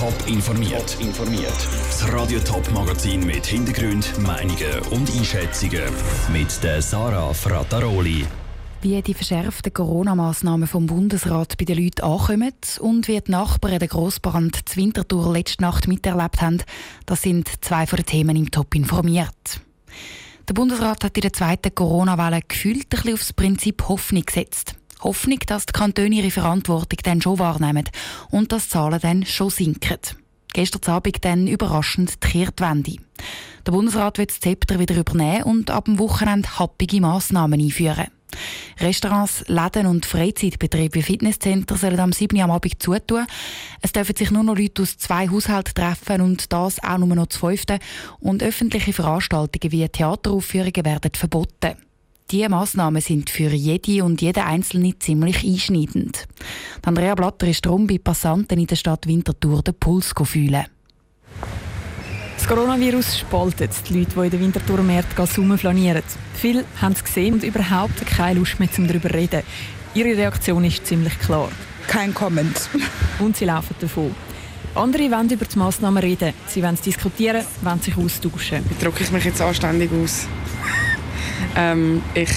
[0.00, 0.96] Top informiert.
[0.98, 1.68] informiert.
[1.90, 5.82] Das Radio Top Magazin mit Hintergrund, Meinungen und Einschätzungen
[6.32, 8.24] mit der Sarah Frataroli.
[8.80, 13.90] Wie die verschärften Corona-Massnahmen vom Bundesrat bei den Leuten ankommen und wie die Nachbarn den
[13.90, 16.62] Grossbrand zur Winterthur letzte Nacht miterlebt haben,
[17.04, 19.60] das sind zwei von den Themen im Top informiert.
[20.48, 24.79] Der Bundesrat hat in der zweiten Corona-Welle gefühlt ein bisschen aufs Prinzip Hoffnung gesetzt.
[25.02, 27.88] Hoffnung, dass die Kantone ihre Verantwortung dann schon wahrnehmen
[28.30, 29.98] und dass die Zahlen dann schon sinken.
[30.52, 32.96] Gestern Abend dann überraschend die Kehrtwende.
[33.66, 38.08] Der Bundesrat wird das Zepter wieder übernehmen und ab dem Wochenende happige Massnahmen einführen.
[38.78, 42.36] Restaurants, Läden und Freizeitbetriebe wie Fitnesscenter sollen am 7.
[42.38, 43.26] Uhr am Abend zutun.
[43.82, 47.26] Es dürfen sich nur noch Leute aus zwei Haushalten treffen und das auch nur noch
[47.26, 47.78] zu fünften.
[48.18, 51.76] Und öffentliche Veranstaltungen wie Theateraufführungen werden verboten.
[52.30, 56.28] Diese Massnahmen sind für jede und jeden Einzelne ziemlich einschneidend.
[56.82, 60.66] Andrea Blatter ist darum bei Passanten in der Stadt Winterthur den Puls fühlen.
[62.36, 66.04] Das Coronavirus spaltet die Leute, die in den Winterthur-Märkten rumflanieren.
[66.34, 69.42] Viele haben es gesehen und überhaupt keine Lust mehr, um darüber zu reden.
[69.94, 71.48] Ihre Reaktion ist ziemlich klar.
[71.88, 72.70] Kein Comment.
[73.18, 74.14] Und sie laufen davon.
[74.76, 76.32] Andere wollen über die Massnahmen reden.
[76.46, 78.64] Sie wollen es diskutieren, wollen sich austauschen.
[78.68, 80.28] Wie drücke ich mich jetzt anständig aus?
[81.56, 82.30] Ähm, ich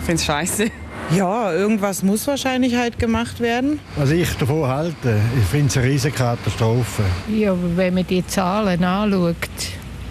[0.00, 0.70] finde es scheiße.
[1.16, 3.80] Ja, irgendwas muss wahrscheinlich halt gemacht werden.
[3.96, 7.02] Was ich davon halte, ich finde es eine riesige Katastrophe.
[7.34, 9.36] Ja, aber wenn man die Zahlen anschaut,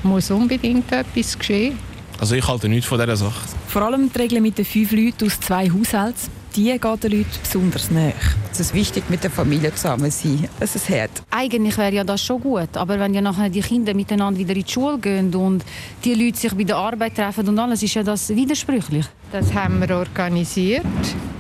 [0.02, 1.78] muss unbedingt etwas geschehen.
[2.20, 3.48] Also ich halte nichts von dieser Sache.
[3.68, 7.40] Vor allem die Regel mit den fünf Leuten aus zwei Haushalten die geht den Leuten
[7.44, 8.14] besonders nahe.
[8.52, 10.50] Es ist wichtig, mit der Familie zusammen zu sein.
[10.60, 11.12] Es ist hart.
[11.30, 14.64] Eigentlich wäre ja das schon gut, aber wenn ja nachher die Kinder miteinander wieder in
[14.64, 15.64] die Schule gehen und
[16.04, 19.06] die Leute sich bei der Arbeit treffen und alles, ist ja das widersprüchlich.
[19.32, 20.86] Das haben wir organisiert,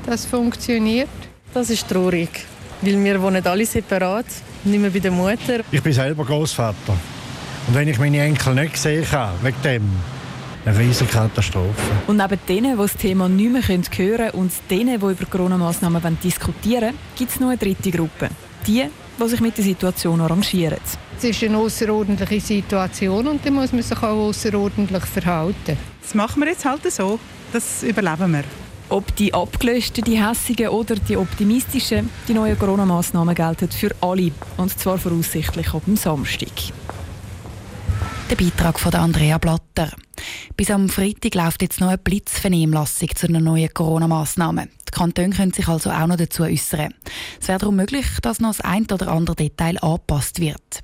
[0.06, 1.10] das funktioniert.
[1.52, 2.30] Das ist traurig,
[2.82, 4.26] weil wir wohnen alle separat,
[4.66, 5.62] nicht mehr bei der Mutter.
[5.72, 6.94] Ich bin selber Großvater
[7.68, 9.90] und wenn ich meine Enkel nicht sehen kann, wegen dem,
[10.68, 11.82] eine riesige Katastrophe.
[12.08, 16.18] Und neben denen, die das Thema nicht mehr hören können und denen, die über Corona-Massnahmen
[16.22, 18.30] diskutieren wollen, gibt es noch eine dritte Gruppe.
[18.66, 18.86] Die,
[19.20, 20.78] die sich mit der Situation arrangieren.
[21.18, 25.78] Es ist eine außerordentliche Situation und da muss man sich auch außerordentlich verhalten.
[26.02, 27.20] Das machen wir jetzt halt so.
[27.54, 28.44] Das überleben wir.
[28.90, 34.32] Ob die abgelösten, die hässigen oder die optimistischen, die neuen Corona-Massnahmen gelten für alle.
[34.58, 36.52] Und zwar voraussichtlich ab dem Samstag.
[38.30, 39.92] Der Beitrag von Andrea Blatter.
[40.56, 44.70] Bis am Freitag läuft jetzt noch eine Blitzvernehmlassung zu den neuen Corona-Massnahmen.
[44.88, 46.94] Die Kantone können sich also auch noch dazu äußern.
[47.42, 50.82] Es wäre darum möglich, dass noch das ein oder andere Detail angepasst wird.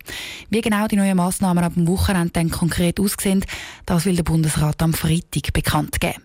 [0.50, 3.46] Wie genau die neuen Massnahmen ab dem Wochenende dann konkret aussehen,
[3.85, 6.22] das will der Bundesrat am Freitag bekannt geben.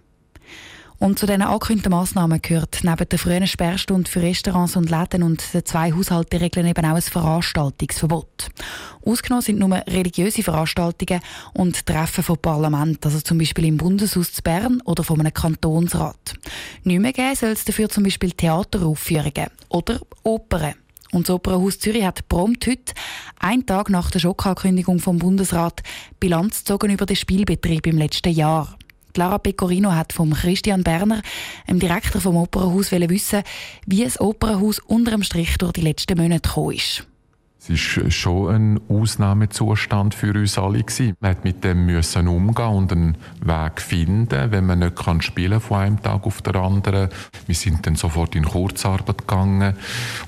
[0.99, 5.55] Und zu diesen angekündigten Massnahmen gehört neben der frühen Sperrstunde für Restaurants und Läden und
[5.55, 8.49] den zwei Haushalteregeln eben auch ein Veranstaltungsverbot.
[9.05, 11.21] Ausgenommen sind nur religiöse Veranstaltungen
[11.55, 16.35] und Treffen von Parlament, also zum Beispiel im Bundeshaus zu Bern oder von einem Kantonsrat.
[16.83, 20.75] Nicht mehr geben soll es dafür zum Beispiel Theateraufführungen oder Opern.
[21.13, 22.93] Und das Opernhaus Zürich hat prompt heute,
[23.39, 25.83] einen Tag nach der Schockankündigung vom Bundesrat,
[26.19, 28.77] Bilanz gezogen über den Spielbetrieb im letzten Jahr.
[29.13, 31.23] Clara Pecorino hat vom Christian Berner,
[31.69, 33.43] dem Direktor vom Opernhaus, wissen,
[33.87, 37.07] wie das Opernhaus unter dem Strich durch die letzten Monate gekommen ist.
[37.71, 40.79] Es war schon ein Ausnahmezustand für uns alle.
[40.79, 45.61] Man musste mit dem müssen umgehen und einen Weg finden, wenn man nicht kann spielen
[45.61, 47.11] von einem Tag auf den anderen.
[47.47, 49.75] Wir sind dann sofort in Kurzarbeit gegangen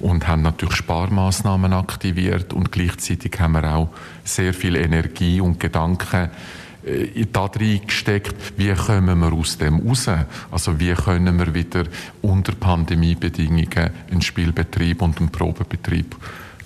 [0.00, 3.88] und haben natürlich Sparmaßnahmen aktiviert und gleichzeitig haben wir auch
[4.24, 6.30] sehr viel Energie und Gedanken
[6.84, 10.08] äh, da gesteckt, wie kommen wir aus dem raus?
[10.50, 11.84] Also wie können wir wieder
[12.22, 16.16] unter Pandemiebedingungen einen Spielbetrieb und einen Probebetrieb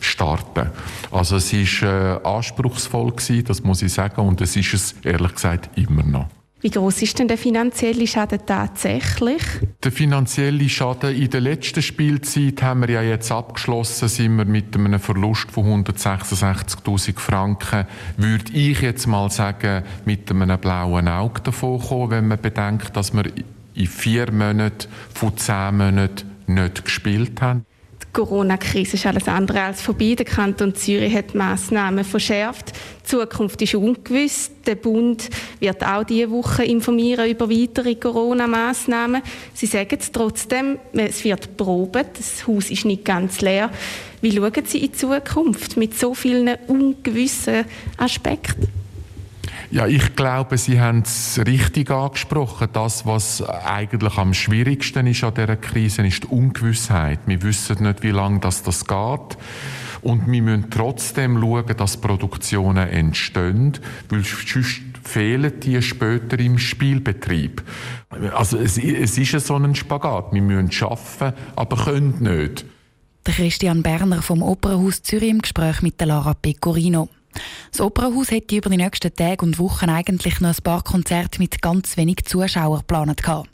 [0.00, 0.70] starten.
[1.10, 5.34] Also es war äh, anspruchsvoll gewesen, das muss ich sagen, und es ist es ehrlich
[5.34, 6.28] gesagt immer noch.
[6.64, 9.42] Wie groß ist denn der finanzielle Schaden tatsächlich?
[9.84, 14.74] Der finanzielle Schaden in der letzten Spielzeit haben wir ja jetzt abgeschlossen, sind wir mit
[14.74, 17.84] einem Verlust von 166.000 Franken,
[18.16, 23.12] würde ich jetzt mal sagen, mit einem blauen Auge davon kommen, wenn man bedenkt, dass
[23.12, 23.24] wir
[23.74, 27.66] in vier Monaten von zehn Monaten nicht gespielt haben.
[28.14, 30.14] Corona-Krise ist alles andere als vorbei.
[30.14, 32.72] Der Kanton Zürich hat Massnahmen verschärft.
[33.02, 34.50] Die Zukunft ist ungewiss.
[34.64, 35.28] Der Bund
[35.60, 39.20] wird auch diese Woche informieren über weitere Corona-Massnahmen.
[39.52, 42.04] Sie sagen es trotzdem, es wird proben.
[42.16, 43.70] Das Haus ist nicht ganz leer.
[44.22, 47.64] Wie schauen Sie in die Zukunft mit so vielen ungewissen
[47.98, 48.83] Aspekten?
[49.74, 52.68] Ja, ich glaube, Sie haben es richtig angesprochen.
[52.72, 57.18] Das, was eigentlich am schwierigsten ist an dieser Krise, ist die Ungewissheit.
[57.26, 59.36] Wir wissen nicht, wie lange das, das geht.
[60.00, 63.72] Und wir müssen trotzdem schauen, dass Produktionen entstehen,
[64.10, 67.60] weil sonst fehlen die später im Spielbetrieb.
[68.32, 70.32] Also es, es ist so ein Spagat.
[70.32, 72.64] Wir müssen arbeiten, aber können nicht.
[73.26, 77.08] Der Christian Berner vom Opernhaus Zürich im Gespräch mit Lara Pecorino.
[77.70, 81.60] Das Opernhaus hätte über die nächsten Tage und Wochen eigentlich noch ein paar Konzerte mit
[81.62, 83.48] ganz wenig Zuschauern geplant gehabt.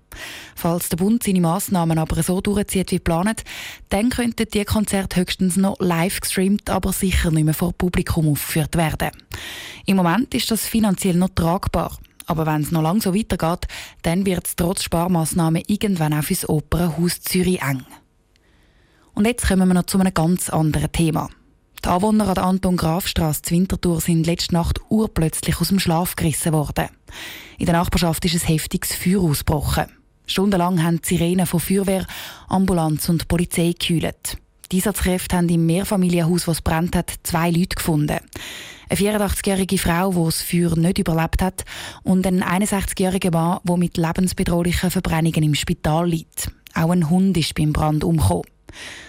[0.56, 3.44] Falls der Bund seine Massnahmen aber so durchzieht wie geplant,
[3.88, 8.76] dann könnten die Konzerte höchstens noch live gestreamt, aber sicher nicht mehr vor Publikum aufgeführt
[8.76, 9.10] werden.
[9.86, 11.96] Im Moment ist das finanziell noch tragbar.
[12.26, 13.66] Aber wenn es noch lange so weitergeht,
[14.02, 17.82] dann wird es trotz Sparmaßnahmen irgendwann auch fürs Opernhaus Zürich eng.
[19.14, 21.28] Und jetzt kommen wir noch zu einem ganz anderen Thema.
[21.82, 26.52] Die Anwohner an der Anton-Graf-Strasse zu Winterthur sind letzte Nacht urplötzlich aus dem Schlaf gerissen
[26.52, 26.88] worden.
[27.56, 29.86] In der Nachbarschaft ist ein heftiges Feuer ausgebrochen.
[30.26, 32.06] Stundenlang haben die Sirenen von Feuerwehr,
[32.48, 34.36] Ambulanz und Polizei gekühlt.
[34.70, 38.18] Die Einsatzkräfte haben im Mehrfamilienhaus, das brennt hat, zwei Leute gefunden.
[38.88, 41.64] Eine 84-jährige Frau, die das Feuer nicht überlebt hat,
[42.02, 46.52] und ein 61-jähriger Mann, der mit lebensbedrohlichen Verbrennungen im Spital liegt.
[46.74, 48.44] Auch ein Hund ist beim Brand umgekommen.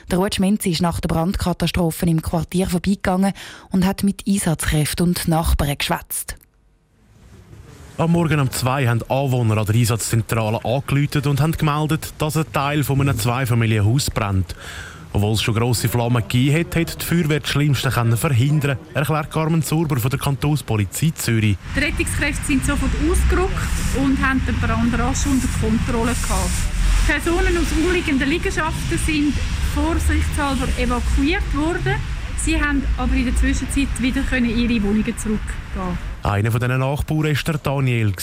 [0.09, 3.33] Der Ruud Schmenzi ist nach der Brandkatastrophe im Quartier vorbeigegangen
[3.71, 6.35] und hat mit Einsatzkräften und Nachbarn geschwätzt.
[7.97, 12.51] Am Morgen um zwei haben Anwohner an der Einsatzzentrale angeläutet und haben gemeldet, dass ein
[12.51, 14.55] Teil von einem Zweifamilienhaus brennt.
[15.13, 19.61] Obwohl es schon grosse Flammen gegeben hat, hat die Feuerwehr das Schlimmste verhindern erklärt Carmen
[19.61, 21.57] Zurber von der Kantonspolizei Zürich.
[21.75, 23.69] Die Rettungskräfte sind sofort ausgerückt
[24.01, 26.70] und haben den Brand rasch unter Kontrolle gehabt.
[27.11, 29.33] Personen aus umliegenden Liegenschaften sind
[29.75, 31.95] vorsichtshalber evakuiert worden.
[32.37, 35.97] Sie haben aber in der Zwischenzeit wieder in ihre Wohnungen zurückgehen.
[36.23, 38.13] Einer von diesen Nachbarn war der Daniel.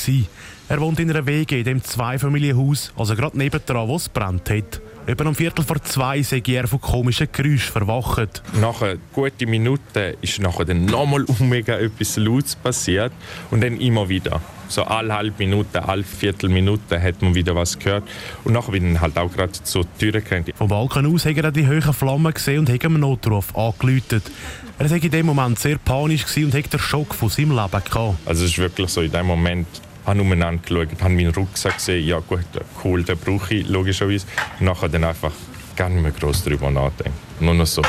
[0.70, 4.81] Er wohnt in einer WG in dem Zweifamilienhaus, also gerade nebendran, wo es brennt hat.
[5.05, 8.43] Etwa um Viertel vor zwei sei er von komischen Geräuschen verwacht.
[8.58, 13.12] Nach einer guten Minute ist nachher dann nochmal mega etwas Lautes passiert
[13.50, 14.41] und dann immer wieder.
[14.69, 18.05] So alle halbe Minute, alle Viertelminute hat man wieder was gehört.
[18.44, 20.53] Und nachher bin ich halt auch gerade zur Tür gerannt.
[20.55, 24.31] Vom Balkon aus hat er die hohen Flammen gesehen und hat einen Notruf angeläutet.
[24.79, 28.19] Er war in dem Moment sehr panisch und hat den Schock von seinem Leben gehabt.
[28.26, 29.67] Also es ist wirklich so, in dem Moment
[30.06, 32.47] habe umeinander geschaut, habe meinen Rucksack gesehen, ja gut,
[32.85, 34.26] cool, den brauche ich logischerweise.
[34.59, 35.32] Und nachher dann einfach
[35.76, 37.12] gar nicht mehr groß darüber nachdenken.
[37.41, 37.82] Nur noch so,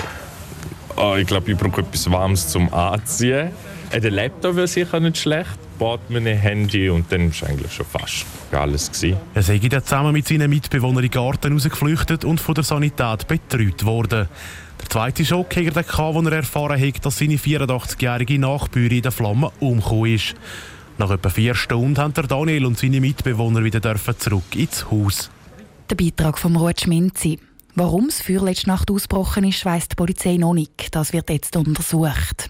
[0.95, 3.51] oh, ich glaube, ich brauche etwas Warmes zum Anziehen.
[3.91, 5.57] Äh, der Laptop wäre sicher nicht schlecht.
[5.79, 8.91] Portemonnaie, Handy und dann war eigentlich schon fast alles.
[8.91, 9.17] Gewesen.
[9.33, 13.27] Er sei dann zusammen mit seinen Mitbewohnern in den Garten rausgeflüchtet und von der Sanität
[13.27, 14.27] betreut worden.
[14.81, 19.11] Der zweite Schock hat er als er erfahren hat, dass seine 84-jährige Nachbürin in den
[19.11, 20.35] Flammen umgekommen ist.
[20.99, 25.31] Nach etwa vier Stunden haben Daniel und seine Mitbewohner wieder zurück ins Haus.
[25.89, 27.39] Der Beitrag von Ruud Schminzi.
[27.75, 30.93] Warum das Feuer letzte Nacht ausgebrochen ist, weiss die Polizei noch nicht.
[30.93, 32.49] Das wird jetzt untersucht.